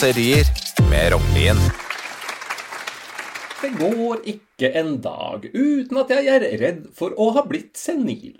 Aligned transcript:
Raserier 0.00 0.46
med 0.90 1.12
Rognlien. 1.12 1.58
Det 3.60 3.68
går 3.76 4.22
ikke 4.32 4.70
en 4.80 4.94
dag 5.04 5.44
uten 5.52 6.00
at 6.00 6.14
jeg 6.14 6.30
er 6.32 6.46
redd 6.62 6.86
for 6.96 7.12
å 7.20 7.26
ha 7.36 7.42
blitt 7.44 7.76
senil. 7.76 8.38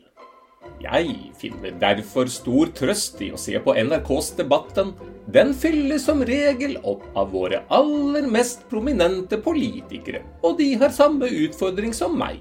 Jeg 0.80 1.12
finner 1.36 1.76
derfor 1.82 2.32
stor 2.32 2.72
trøst 2.80 3.20
i 3.20 3.28
å 3.28 3.42
se 3.42 3.60
på 3.60 3.76
NRKs 3.76 4.32
Debatten. 4.40 4.94
Den 5.28 5.52
fyller 5.52 6.00
som 6.00 6.24
regel 6.24 6.78
opp 6.80 7.04
av 7.12 7.28
våre 7.36 7.60
aller 7.68 8.24
mest 8.24 8.64
prominente 8.72 9.36
politikere, 9.36 10.24
og 10.40 10.56
de 10.62 10.72
har 10.80 10.96
samme 10.96 11.28
utfordring 11.28 11.92
som 11.92 12.16
meg. 12.16 12.40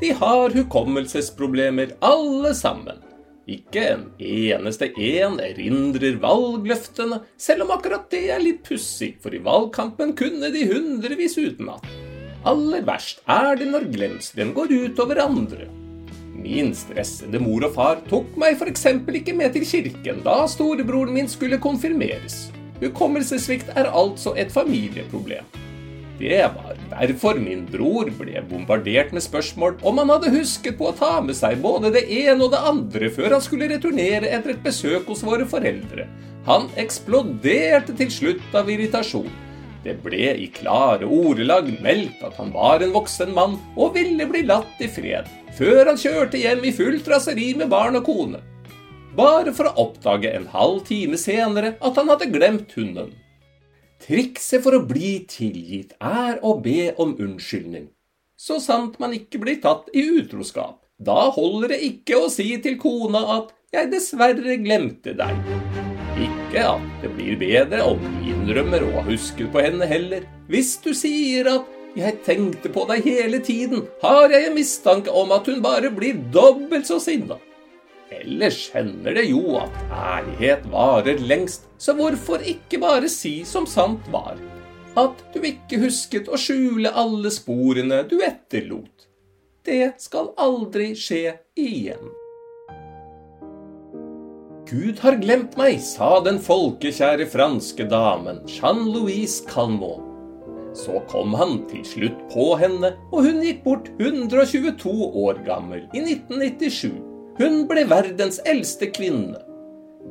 De 0.00 0.16
har 0.16 0.56
hukommelsesproblemer, 0.56 1.98
alle 2.00 2.56
sammen. 2.56 2.96
Ikke 3.44 3.82
en 3.90 4.04
eneste 4.16 4.88
en 4.96 5.36
erindrer 5.42 6.16
valgløftene, 6.22 7.20
selv 7.36 7.66
om 7.66 7.74
akkurat 7.74 8.06
det 8.12 8.22
er 8.32 8.40
litt 8.40 8.62
pussig, 8.64 9.14
for 9.20 9.36
i 9.36 9.42
valgkampen 9.44 10.14
kunne 10.16 10.48
de 10.54 10.64
hundrevis 10.70 11.36
utenat. 11.36 11.84
Aller 12.48 12.84
verst 12.84 13.20
er 13.28 13.54
det 13.60 13.68
når 13.68 13.90
glemselen 13.92 14.52
går 14.56 14.72
ut 14.72 15.02
over 15.04 15.20
andre. 15.26 15.68
Min 16.44 16.72
stressede 16.76 17.40
mor 17.40 17.64
og 17.68 17.76
far 17.76 18.00
tok 18.08 18.32
meg 18.40 18.56
f.eks. 18.58 18.86
ikke 19.20 19.36
med 19.36 19.54
til 19.56 19.64
kirken 19.68 20.24
da 20.24 20.42
storebroren 20.48 21.12
min 21.16 21.28
skulle 21.28 21.60
konfirmeres. 21.60 22.46
Hukommelsessvikt 22.80 23.72
er 23.76 23.92
altså 23.92 24.34
et 24.40 24.52
familieproblem. 24.52 25.63
Det 26.18 26.44
var 26.54 26.76
derfor 26.92 27.38
min 27.42 27.64
bror 27.66 28.06
ble 28.14 28.42
bombardert 28.46 29.10
med 29.14 29.24
spørsmål 29.24 29.80
om 29.82 29.98
han 29.98 30.12
hadde 30.14 30.30
husket 30.36 30.76
på 30.78 30.92
å 30.92 30.94
ta 30.94 31.16
med 31.24 31.34
seg 31.34 31.58
både 31.64 31.90
det 31.96 32.04
ene 32.06 32.38
og 32.46 32.52
det 32.52 32.60
andre 32.70 33.08
før 33.16 33.34
han 33.34 33.42
skulle 33.42 33.66
returnere 33.72 34.30
etter 34.30 34.54
et 34.54 34.62
besøk 34.62 35.10
hos 35.10 35.24
våre 35.26 35.46
foreldre. 35.50 36.06
Han 36.46 36.68
eksploderte 36.78 37.96
til 37.98 38.12
slutt 38.14 38.54
av 38.54 38.70
irritasjon. 38.70 39.32
Det 39.84 39.96
ble 40.04 40.30
i 40.40 40.46
klare 40.54 41.04
ordelag 41.04 41.66
meldt 41.84 42.22
at 42.24 42.38
han 42.38 42.54
var 42.54 42.84
en 42.84 42.94
voksen 42.94 43.34
mann 43.36 43.58
og 43.74 43.98
ville 43.98 44.28
bli 44.30 44.44
latt 44.46 44.80
i 44.80 44.88
fred, 44.88 45.26
før 45.58 45.90
han 45.90 46.00
kjørte 46.00 46.40
hjem 46.40 46.62
i 46.64 46.72
fullt 46.72 47.10
raseri 47.10 47.50
med 47.58 47.72
barn 47.74 47.98
og 47.98 48.06
kone. 48.06 48.40
Bare 49.18 49.52
for 49.54 49.68
å 49.68 49.88
oppdage 49.88 50.30
en 50.30 50.46
halv 50.54 50.86
time 50.86 51.18
senere 51.20 51.74
at 51.82 52.00
han 52.00 52.08
hadde 52.10 52.30
glemt 52.32 52.72
hunden. 52.78 53.12
Trikset 54.02 54.64
for 54.64 54.76
å 54.76 54.84
bli 54.84 55.20
tilgitt 55.30 55.94
er 56.02 56.40
å 56.44 56.56
be 56.60 56.92
om 57.00 57.14
unnskyldning. 57.14 57.88
Så 58.36 58.58
sant 58.60 58.98
man 59.00 59.14
ikke 59.16 59.40
blir 59.40 59.60
tatt 59.62 59.86
i 59.94 60.02
utroskap. 60.18 60.80
Da 60.98 61.30
holder 61.34 61.74
det 61.74 61.80
ikke 61.86 62.18
å 62.24 62.30
si 62.30 62.50
til 62.62 62.76
kona 62.78 63.22
at 63.38 63.54
'jeg 63.72 63.90
dessverre 63.90 64.58
glemte 64.62 65.14
deg'. 65.14 65.38
Ikke 66.26 66.66
at 66.74 66.84
det 67.02 67.10
blir 67.16 67.38
bedre 67.38 67.82
om 67.82 67.98
du 67.98 68.28
innrømmer 68.30 68.84
å 68.84 68.92
ha 68.98 69.02
husket 69.08 69.50
på 69.52 69.62
henne 69.62 69.86
heller. 69.86 70.26
Hvis 70.48 70.76
du 70.82 70.92
sier 70.94 71.48
at 71.54 71.64
'jeg 71.96 72.22
tenkte 72.26 72.68
på 72.68 72.86
deg 72.86 73.02
hele 73.02 73.38
tiden', 73.38 73.88
har 74.02 74.28
jeg 74.28 74.46
en 74.46 74.54
mistanke 74.54 75.10
om 75.10 75.32
at 75.32 75.46
hun 75.46 75.62
bare 75.62 75.90
blir 75.90 76.14
dobbelt 76.32 76.86
så 76.86 77.00
sinna. 77.00 77.38
Ellers 78.24 78.70
hender 78.72 79.18
det 79.18 79.26
jo 79.28 79.58
at 79.60 79.74
ærlighet 79.92 80.64
varer 80.72 81.20
lengst, 81.20 81.68
så 81.76 81.92
hvorfor 81.98 82.40
ikke 82.40 82.80
bare 82.80 83.10
si 83.12 83.42
som 83.44 83.66
sant 83.68 84.06
var? 84.12 84.38
At 84.96 85.20
du 85.34 85.42
ikke 85.44 85.82
husket 85.82 86.30
å 86.32 86.40
skjule 86.40 86.92
alle 86.94 87.32
sporene 87.34 88.00
du 88.08 88.20
etterlot. 88.24 89.08
Det 89.64 89.94
skal 90.00 90.30
aldri 90.40 90.92
skje 90.96 91.36
igjen. 91.60 92.12
Gud 94.64 95.00
har 95.04 95.18
glemt 95.20 95.58
meg, 95.60 95.76
sa 95.84 96.16
den 96.24 96.40
folkekjære 96.40 97.26
franske 97.28 97.84
damen 97.90 98.40
Jean-Louise 98.48 99.44
Calmont. 99.50 100.12
Så 100.74 101.02
kom 101.10 101.36
han 101.38 101.60
til 101.70 101.84
slutt 101.86 102.22
på 102.32 102.54
henne, 102.58 102.94
og 103.12 103.28
hun 103.28 103.44
gikk 103.44 103.60
bort 103.66 103.92
122 104.00 104.94
år 105.26 105.44
gammel 105.46 105.84
i 105.92 106.00
1997. 106.02 107.13
Hun 107.34 107.64
ble 107.66 107.82
verdens 107.90 108.38
eldste 108.46 108.92
kvinne. 108.94 109.40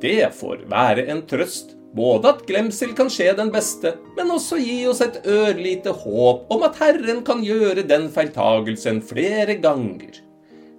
Det 0.01 0.27
får 0.35 0.65
være 0.67 1.05
en 1.13 1.21
trøst, 1.29 1.77
både 1.95 2.33
at 2.33 2.41
glemsel 2.49 2.91
kan 2.97 3.07
skje 3.13 3.29
den 3.37 3.51
beste, 3.53 3.93
men 4.17 4.33
også 4.33 4.57
gi 4.59 4.81
oss 4.89 4.99
et 5.05 5.21
ørlite 5.29 5.93
håp 6.03 6.49
om 6.51 6.65
at 6.67 6.79
Herren 6.81 7.21
kan 7.23 7.43
gjøre 7.45 7.85
den 7.87 8.09
feiltagelsen 8.11 8.99
flere 9.07 9.55
ganger. 9.63 10.19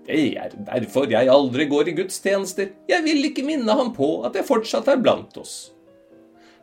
Det 0.05 0.25
er 0.37 0.53
derfor 0.67 1.09
jeg 1.09 1.31
aldri 1.33 1.65
går 1.71 1.89
i 1.89 1.95
gudstjenester. 1.97 2.75
Jeg 2.91 3.07
vil 3.07 3.25
ikke 3.31 3.47
minne 3.47 3.79
ham 3.79 3.95
på 3.97 4.19
at 4.29 4.37
jeg 4.37 4.45
fortsatt 4.45 4.91
er 4.93 5.01
blant 5.01 5.39
oss. 5.41 5.71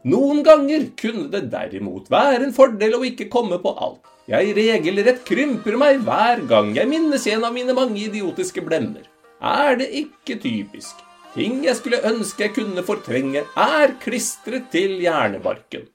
Noen 0.05 0.43
ganger 0.45 0.91
kunne 0.97 1.29
det 1.33 1.47
derimot 1.49 2.09
være 2.13 2.43
en 2.45 2.53
fordel 2.53 2.99
å 2.99 3.05
ikke 3.07 3.31
komme 3.33 3.57
på 3.61 3.73
alt. 3.81 4.03
Jeg 4.29 4.53
regelrett 4.53 5.23
krymper 5.25 5.73
meg 5.81 6.03
hver 6.05 6.45
gang 6.49 6.69
jeg 6.77 6.89
minnes 6.89 7.25
en 7.33 7.47
av 7.49 7.55
mine 7.55 7.73
mange 7.77 7.97
idiotiske 8.03 8.61
blemmer. 8.65 9.09
Er 9.41 9.73
det 9.79 9.87
ikke 9.97 10.35
typisk? 10.37 10.99
Ting 11.33 11.63
jeg 11.65 11.73
skulle 11.79 12.01
ønske 12.05 12.45
jeg 12.45 12.53
kunne 12.53 12.83
fortrenge, 12.85 13.41
er 13.57 13.95
klistret 14.03 14.67
til 14.69 14.99
hjernebarken. 15.01 15.87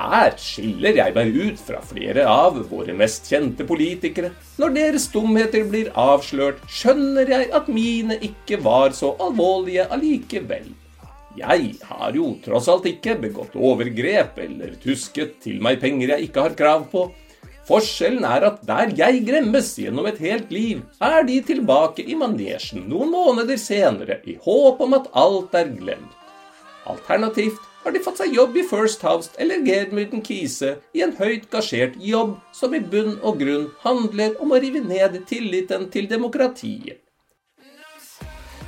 Her 0.00 0.32
skiller 0.40 0.96
jeg 0.96 1.12
meg 1.12 1.34
ut 1.36 1.60
fra 1.60 1.82
flere 1.84 2.24
av 2.24 2.56
våre 2.70 2.94
mest 2.96 3.28
kjente 3.28 3.66
politikere. 3.68 4.30
Når 4.56 4.72
deres 4.78 5.08
dumheter 5.12 5.66
blir 5.68 5.90
avslørt, 6.00 6.62
skjønner 6.72 7.28
jeg 7.28 7.50
at 7.52 7.68
mine 7.68 8.16
ikke 8.24 8.62
var 8.64 8.96
så 8.96 9.12
alvorlige 9.20 9.84
allikevel. 9.92 10.70
Jeg 11.36 11.74
har 11.90 12.16
jo 12.16 12.32
tross 12.42 12.70
alt 12.72 12.88
ikke 12.88 13.18
begått 13.20 13.52
overgrep 13.58 14.40
eller 14.46 14.78
tusket 14.80 15.36
til 15.44 15.60
meg 15.60 15.82
penger 15.84 16.14
jeg 16.14 16.30
ikke 16.30 16.46
har 16.48 16.56
krav 16.56 16.88
på. 16.94 17.10
Forskjellen 17.70 18.24
er 18.26 18.42
at 18.48 18.62
der 18.66 18.90
jeg 18.98 19.20
gremmes 19.28 19.68
gjennom 19.78 20.08
et 20.10 20.16
helt 20.18 20.48
liv, 20.50 20.80
er 20.98 21.22
de 21.22 21.36
tilbake 21.46 22.02
i 22.02 22.16
manesjen 22.18 22.88
noen 22.90 23.12
måneder 23.14 23.60
senere 23.62 24.16
i 24.26 24.34
håp 24.42 24.80
om 24.82 24.96
at 24.98 25.06
alt 25.14 25.54
er 25.54 25.68
glemt. 25.76 26.16
Alternativt 26.90 27.60
har 27.84 27.94
de 27.94 28.00
fått 28.02 28.18
seg 28.18 28.34
jobb 28.34 28.56
i 28.58 28.64
First 28.66 29.04
House 29.06 29.30
eller 29.38 29.62
Germuden 29.62 30.24
Kise 30.26 30.72
i 30.98 31.04
en 31.06 31.14
høyt 31.14 31.46
gasjert 31.52 31.94
jobb 32.02 32.32
som 32.56 32.74
i 32.74 32.80
bunn 32.82 33.20
og 33.22 33.38
grunn 33.44 33.68
handler 33.84 34.34
om 34.42 34.50
å 34.50 34.58
rive 34.64 34.82
ned 34.82 35.20
tilliten 35.30 35.86
til 35.94 36.08
demokratiet. 36.10 36.98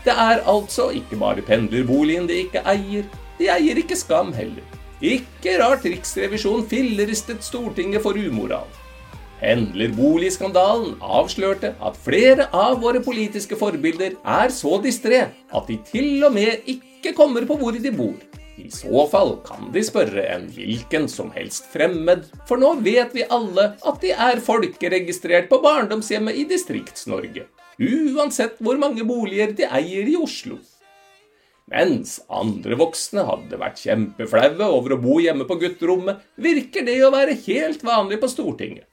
Det 0.07 0.15
er 0.15 0.45
altså 0.51 0.93
ikke 0.95 1.19
bare 1.19 1.43
pendlerboligen 1.47 2.31
de 2.31 2.39
ikke 2.45 2.63
eier, 2.71 3.11
de 3.41 3.51
eier 3.51 3.83
ikke 3.83 3.99
Skam 3.99 4.31
heller. 4.39 4.63
Ikke 5.03 5.59
rart 5.59 5.83
Riksrevisjonen 5.91 6.71
filleristet 6.71 7.43
Stortinget 7.43 8.07
for 8.07 8.15
umoral. 8.15 8.71
Pendlerboligskandalen 9.43 11.01
avslørte 11.03 11.73
at 11.83 11.97
flere 11.99 12.45
av 12.55 12.77
våre 12.85 13.01
politiske 13.03 13.57
forbilder 13.59 14.13
er 14.23 14.53
så 14.55 14.77
distré 14.85 15.25
at 15.27 15.65
de 15.67 15.81
til 15.89 16.23
og 16.23 16.37
med 16.37 16.69
ikke 16.71 17.11
kommer 17.17 17.43
på 17.49 17.57
hvor 17.59 17.75
de 17.75 17.91
bor. 17.91 18.15
I 18.63 18.69
så 18.71 19.03
fall 19.11 19.33
kan 19.43 19.73
de 19.75 19.83
spørre 19.83 20.29
en 20.31 20.45
hvilken 20.55 21.09
som 21.11 21.33
helst 21.35 21.67
fremmed, 21.73 22.29
for 22.47 22.63
nå 22.63 22.77
vet 22.87 23.17
vi 23.17 23.25
alle 23.35 23.73
at 23.75 23.99
de 24.05 24.13
er 24.15 24.45
folkeregistrert 24.45 25.51
på 25.51 25.59
barndomshjemmet 25.65 26.39
i 26.39 26.47
Distrikts-Norge. 26.47 27.49
Uansett 27.83 28.63
hvor 28.63 28.79
mange 28.79 29.03
boliger 29.09 29.57
de 29.59 29.67
eier 29.67 30.07
i 30.07 30.15
Oslo. 30.23 30.61
Mens 31.73 32.21
andre 32.31 32.79
voksne 32.79 33.27
hadde 33.27 33.59
vært 33.59 33.83
kjempeflaue 33.83 34.71
over 34.71 34.95
å 34.95 35.03
bo 35.03 35.19
hjemme 35.25 35.51
på 35.51 35.59
gutterommet, 35.59 36.23
virker 36.39 36.87
det 36.87 37.01
å 37.03 37.11
være 37.11 37.35
helt 37.49 37.83
vanlig 37.83 38.23
på 38.23 38.31
Stortinget. 38.31 38.87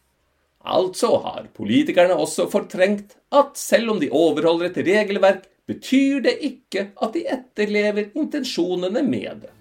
Altså 0.66 1.14
har 1.24 1.48
politikerne 1.56 2.18
også 2.20 2.50
fortrengt 2.52 3.16
at 3.32 3.56
selv 3.58 3.94
om 3.94 4.02
de 4.02 4.10
overholder 4.12 4.70
et 4.70 4.82
regelverk, 4.88 5.46
betyr 5.70 6.24
det 6.26 6.36
ikke 6.44 6.90
at 7.00 7.14
de 7.14 7.24
etterlever 7.30 8.10
intensjonene 8.18 9.04
med 9.06 9.46
det. 9.46 9.54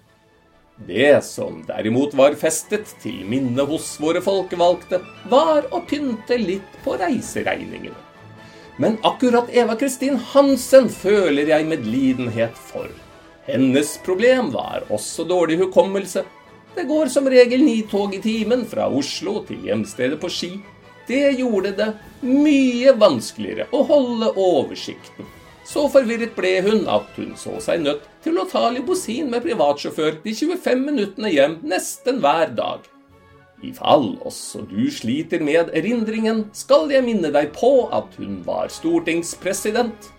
Det 0.87 1.23
som 1.23 1.59
derimot 1.67 2.13
var 2.15 2.35
festet 2.39 2.87
til 3.03 3.25
minne 3.27 3.65
hos 3.67 3.97
våre 3.99 4.21
folkevalgte, 4.23 5.01
var 5.31 5.67
å 5.75 5.81
pynte 5.87 6.37
litt 6.39 6.79
på 6.85 6.95
reiseregningene. 6.99 7.95
Men 8.79 8.95
akkurat 9.03 9.51
Eva 9.51 9.75
Kristin 9.75 10.15
Hansen 10.31 10.87
føler 10.87 11.51
jeg 11.51 11.67
medlidenhet 11.67 12.55
for. 12.55 12.87
Hennes 13.43 13.97
problem 14.05 14.53
var 14.55 14.85
også 14.87 15.25
dårlig 15.27 15.57
hukommelse. 15.59 16.23
Det 16.75 16.85
går 16.87 17.11
som 17.11 17.27
regel 17.27 17.65
ni 17.65 17.81
tog 17.91 18.15
i 18.15 18.21
timen 18.23 18.63
fra 18.69 18.87
Oslo 18.87 19.41
til 19.47 19.65
hjemstedet 19.67 20.19
på 20.21 20.31
Ski. 20.31 20.51
Det 21.09 21.31
gjorde 21.39 21.73
det 21.73 21.89
mye 22.21 22.93
vanskeligere 23.01 23.65
å 23.73 23.81
holde 23.89 24.29
oversikten. 24.37 25.25
Så 25.65 25.87
forvirret 25.89 26.35
ble 26.37 26.51
hun 26.65 26.85
at 26.89 27.09
hun 27.17 27.35
så 27.37 27.55
seg 27.61 27.81
nødt 27.81 28.05
til 28.25 28.37
å 28.41 28.45
ta 28.49 28.67
limousin 28.73 29.29
med 29.29 29.43
privatsjåfør 29.45 30.21
de 30.23 30.33
25 30.37 30.85
minuttene 30.85 31.33
hjem 31.33 31.59
nesten 31.65 32.21
hver 32.23 32.53
dag. 32.57 32.85
I 33.65 33.73
fall 33.75 34.13
også 34.25 34.63
du 34.69 34.85
sliter 34.93 35.41
med 35.43 35.73
erindringen, 35.75 36.45
skal 36.55 36.87
jeg 36.93 37.03
minne 37.05 37.33
deg 37.33 37.51
på 37.57 37.89
at 37.93 38.13
hun 38.21 38.39
var 38.45 38.71
stortingspresident. 38.71 40.11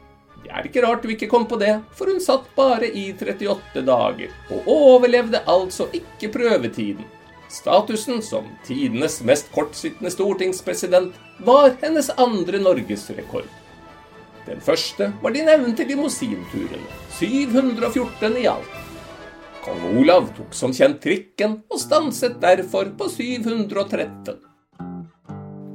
Det 0.42 0.50
er 0.52 0.66
ikke 0.66 0.82
rart 0.84 1.06
du 1.06 1.14
ikke 1.14 1.30
kom 1.30 1.46
på 1.48 1.58
det, 1.60 1.78
for 1.96 2.10
hun 2.10 2.20
satt 2.22 2.50
bare 2.56 2.90
i 2.90 3.08
38 3.14 3.86
dager, 3.86 4.34
og 4.50 4.68
overlevde 4.74 5.42
altså 5.48 5.88
ikke 5.96 6.32
prøvetiden. 6.34 7.06
Statusen 7.50 8.22
som 8.22 8.44
tidenes 8.66 9.18
mest 9.26 9.48
kortsittende 9.52 10.10
stortingspresident 10.14 11.16
var 11.42 11.72
hennes 11.82 12.10
andre 12.14 12.60
norgesrekord. 12.62 13.48
Den 14.46 14.60
første 14.62 15.10
var 15.22 15.34
de 15.34 15.42
nevnte 15.46 15.84
limousinturene, 15.88 16.86
714 17.18 18.38
i 18.38 18.46
alt. 18.50 18.76
Kong 19.64 19.82
Olav 19.98 20.30
tok 20.36 20.54
som 20.56 20.72
kjent 20.72 21.02
trikken, 21.02 21.58
og 21.68 21.82
stanset 21.82 22.38
derfor 22.40 22.94
på 22.96 23.10
713. 23.12 24.38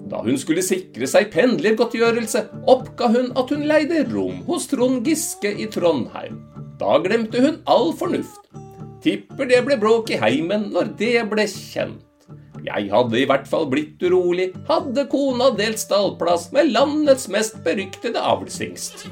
Da 0.09 0.23
hun 0.23 0.39
skulle 0.39 0.63
sikre 0.65 1.09
seg 1.11 1.27
pendlergodtgjørelse, 1.33 2.45
oppga 2.71 3.11
hun 3.11 3.29
at 3.35 3.51
hun 3.51 3.67
leide 3.67 4.05
rom 4.13 4.41
hos 4.47 4.69
Trond 4.71 5.03
Giske 5.05 5.51
i 5.51 5.67
Trondheim. 5.69 6.39
Da 6.79 6.97
glemte 7.03 7.43
hun 7.43 7.61
all 7.69 7.91
fornuft. 7.99 8.44
Tipper 9.05 9.45
det 9.45 9.59
ble 9.67 9.75
bråk 9.77 10.09
i 10.09 10.17
heimen 10.17 10.71
når 10.73 10.95
det 10.97 11.19
ble 11.29 11.43
kjent. 11.51 12.01
Jeg 12.65 12.87
hadde 12.89 13.19
i 13.19 13.27
hvert 13.29 13.45
fall 13.45 13.67
blitt 13.69 14.01
urolig, 14.01 14.47
hadde 14.65 15.03
kona 15.11 15.51
delt 15.53 15.77
stallplass 15.77 16.47
med 16.55 16.71
landets 16.73 17.27
mest 17.29 17.59
beryktede 17.67 18.17
avlshingst. 18.17 19.05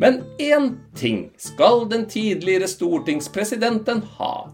Men 0.00 0.22
én 0.40 0.70
ting 0.96 1.26
skal 1.36 1.84
den 1.90 2.06
tidligere 2.08 2.70
stortingspresidenten 2.72 4.00
ha. 4.16 4.48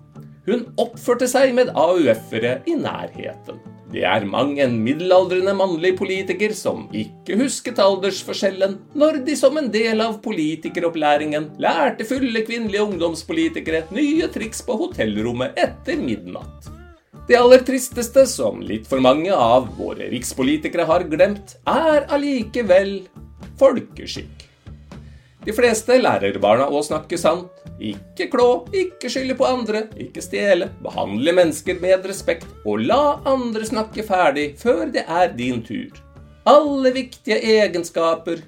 Hun 0.49 0.67
oppførte 0.83 1.31
seg 1.31 1.55
med 1.55 1.71
AUF-ere 1.79 2.59
i 2.67 2.75
nærheten. 2.75 3.63
Det 3.93 4.03
er 4.03 4.25
mang 4.27 4.57
en 4.59 4.81
middelaldrende 4.83 5.53
mannlig 5.55 5.93
politiker 5.99 6.55
som 6.59 6.89
ikke 6.97 7.37
husket 7.39 7.79
aldersforskjellen 7.83 8.75
når 8.99 9.21
de 9.29 9.37
som 9.39 9.55
en 9.61 9.69
del 9.71 10.03
av 10.03 10.19
politikeropplæringen 10.25 11.53
lærte 11.63 12.07
fulle 12.09 12.43
kvinnelige 12.49 12.83
ungdomspolitikere 12.83 13.85
nye 13.95 14.27
triks 14.35 14.65
på 14.67 14.75
hotellrommet 14.81 15.55
etter 15.63 16.03
midnatt. 16.03 16.73
Det 17.27 17.39
aller 17.39 17.63
tristeste 17.67 18.27
som 18.31 18.61
litt 18.63 18.87
for 18.91 19.03
mange 19.03 19.35
av 19.35 19.71
våre 19.79 20.11
rikspolitikere 20.13 20.87
har 20.87 21.07
glemt, 21.11 21.57
er 21.67 22.07
allikevel 22.15 23.01
folkeskikk. 23.59 24.45
De 25.47 25.55
fleste 25.55 25.95
lærer 25.99 26.39
barna 26.43 26.69
å 26.71 26.83
snakke 26.87 27.19
sant. 27.19 27.66
Ikke 27.77 28.31
klå, 28.33 28.49
ikke 28.73 29.11
skylde 29.13 29.37
på 29.37 29.45
andre, 29.45 29.87
ikke 30.01 30.23
stjele. 30.25 30.71
Behandle 30.85 31.35
mennesker 31.37 31.77
med 31.83 32.07
respekt, 32.09 32.47
og 32.65 32.85
la 32.89 33.19
andre 33.29 33.67
snakke 33.69 34.05
ferdig 34.07 34.55
før 34.61 34.87
det 34.95 35.05
er 35.05 35.33
din 35.37 35.61
tur. 35.67 35.93
Alle 36.47 36.93
viktige 36.95 37.41
egenskaper 37.59 38.41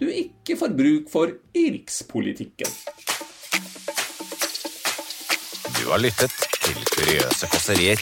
du 0.00 0.06
ikke 0.08 0.56
får 0.56 0.72
bruk 0.78 1.10
for 1.12 1.32
i 1.52 1.66
rikspolitikken. 1.74 2.72
Du 5.76 5.90
har 5.90 6.00
lyttet 6.00 6.32
til 6.62 6.80
Kuriøse 6.94 7.50
kåserier 7.52 8.00